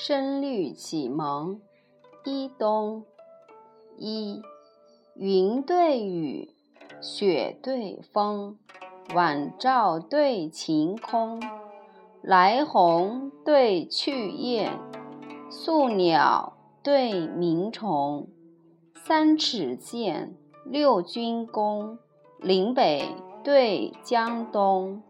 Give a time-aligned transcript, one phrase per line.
[0.00, 1.60] 声律启蒙。
[2.24, 3.04] 一冬。
[3.96, 4.40] 一
[5.16, 6.54] 云对雨，
[7.00, 8.56] 雪对风，
[9.12, 11.42] 晚照对晴空，
[12.22, 14.70] 来鸿对去雁，
[15.50, 18.28] 宿鸟对鸣虫。
[18.94, 21.98] 三尺剑，六钧弓，
[22.38, 25.02] 岭北对江东。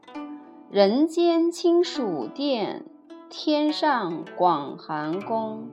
[0.71, 2.87] 人间清暑殿。
[3.31, 5.69] 天上广寒宫，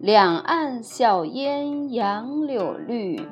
[0.00, 3.28] 两岸晓烟杨柳绿，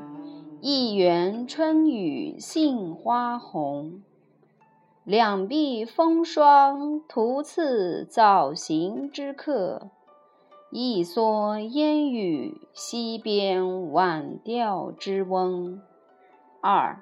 [0.61, 4.01] 一园春雨杏花红。
[5.03, 9.91] 两壁风霜徒次早行之客，
[10.71, 15.81] 一蓑烟雨溪边晚钓之翁。
[16.61, 17.01] 二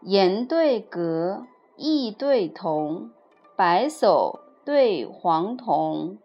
[0.00, 1.44] 言对格，
[1.76, 3.10] 意对同，
[3.54, 4.38] 白叟。
[4.64, 6.16] 对黄铜，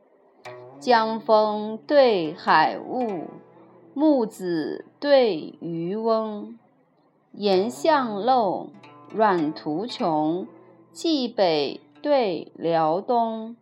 [0.79, 3.25] 江风对海雾，
[3.93, 6.57] 木子对渔翁，
[7.33, 8.69] 岩巷陋，
[9.13, 10.47] 软途穷，
[10.93, 13.57] 冀北对辽东，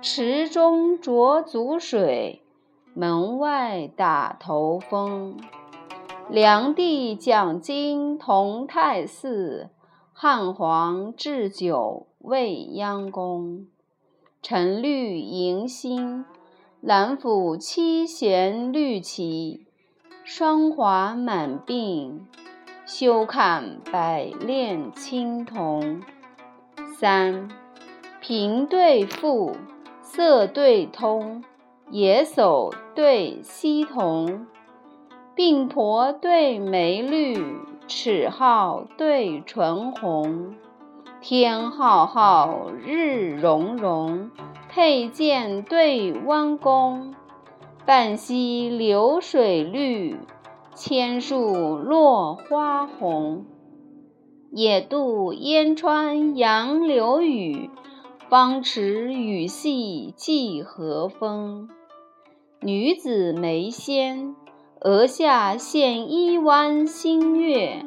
[0.00, 2.42] 池中濯足水，
[2.94, 5.36] 门外打头风。
[6.28, 9.68] 梁帝讲经同泰寺，
[10.12, 13.66] 汉皇置酒未央宫。
[14.42, 16.24] 晨绿迎新，
[16.80, 19.60] 兰府七弦绿旗，
[20.24, 22.22] 霜华满鬓，
[22.84, 26.02] 休看百炼青铜。
[26.98, 27.48] 三
[28.20, 29.56] 平对富，
[30.00, 31.44] 色对通，
[31.88, 34.48] 野叟对溪童，
[35.36, 37.36] 鬓婆对眉绿，
[37.86, 40.56] 齿皓对唇红。
[41.22, 44.30] 天浩浩，日融融，
[44.68, 47.14] 佩剑对弯弓。
[47.86, 50.16] 半溪流水绿，
[50.74, 53.46] 千树落花红。
[54.50, 57.70] 野渡烟川杨柳雨，
[58.28, 61.68] 芳池雨细芰荷风。
[62.60, 64.34] 女子眉纤，
[64.80, 67.86] 额下现一弯新月；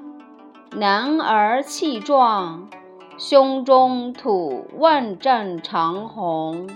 [0.72, 2.70] 男儿气壮。
[3.18, 6.70] 胸中吐万丈长虹。